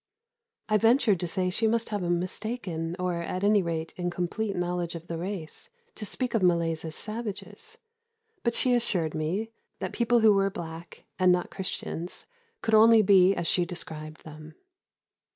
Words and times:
I 0.67 0.77
ventured 0.79 1.19
to 1.19 1.27
say 1.27 1.45
that 1.45 1.51
she 1.53 1.67
must 1.67 1.89
have 1.89 2.01
a 2.01 2.09
mistaken, 2.09 2.95
or 2.97 3.17
at 3.17 3.43
any 3.43 3.61
rate 3.61 3.93
incomplete, 3.97 4.55
knowledge 4.55 4.95
of 4.95 5.05
the 5.05 5.19
race 5.19 5.69
to 5.93 6.07
speak 6.07 6.33
of 6.33 6.41
Malays 6.41 6.83
as 6.83 6.95
savages, 6.95 7.77
but 8.41 8.55
she 8.55 8.73
assured 8.73 9.13
me 9.13 9.51
that 9.77 9.93
people 9.93 10.21
who 10.21 10.33
were 10.33 10.49
black, 10.49 11.03
and 11.19 11.31
not 11.31 11.51
Christians, 11.51 12.25
could 12.63 12.73
only 12.73 13.03
be 13.03 13.35
as 13.35 13.45
she 13.45 13.63
described 13.63 14.23
them. 14.23 14.55